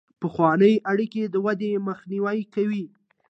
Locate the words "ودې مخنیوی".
1.45-2.39